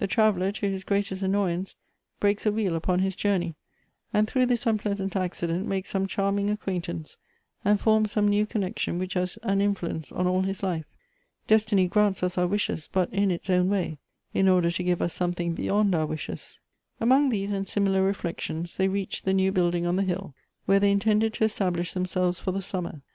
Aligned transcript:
The 0.00 0.06
traveller, 0.06 0.52
to 0.52 0.68
his 0.70 0.84
greatest 0.84 1.22
annoyance, 1.22 1.76
breaks 2.20 2.44
a 2.44 2.52
wheel 2.52 2.76
upon 2.76 2.98
his 2.98 3.16
journey, 3.16 3.54
and 4.12 4.28
Elective 4.28 4.36
Affinities. 4.36 4.36
243 4.36 4.42
throngh 4.42 4.48
this 4.48 4.66
unpleasant 4.66 5.16
accident 5.16 5.66
makes 5.66 5.88
some 5.88 6.06
charming 6.06 6.50
acquaintance, 6.50 7.16
and 7.64 7.80
forms 7.80 8.12
some 8.12 8.28
new 8.28 8.44
connection, 8.44 8.98
which 8.98 9.14
has 9.14 9.38
an 9.42 9.62
influence 9.62 10.12
on 10.12 10.26
all 10.26 10.42
his 10.42 10.62
life. 10.62 10.84
Destiny 11.46 11.88
grants 11.88 12.22
us 12.22 12.36
our 12.36 12.46
wishes, 12.46 12.90
but 12.92 13.10
in 13.14 13.30
its 13.30 13.48
own 13.48 13.70
way, 13.70 13.96
in 14.34 14.46
order 14.46 14.70
to 14.70 14.84
give 14.84 15.00
us 15.00 15.14
something 15.14 15.54
beyond 15.54 15.94
our 15.94 16.04
wishes. 16.04 16.60
Among 17.00 17.30
these 17.30 17.54
and 17.54 17.66
similar 17.66 18.02
reflections 18.02 18.76
they 18.76 18.88
reached 18.88 19.24
the 19.24 19.32
new 19.32 19.52
building 19.52 19.86
on 19.86 19.96
the 19.96 20.02
hill, 20.02 20.34
where 20.66 20.80
they 20.80 20.90
intended 20.92 21.32
to 21.32 21.46
estab 21.46 21.76
lish 21.78 21.94
themselves 21.94 22.38
for 22.38 22.52
the 22.52 22.60
summer. 22.60 23.00